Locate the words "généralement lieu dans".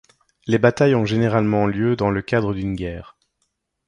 1.05-2.09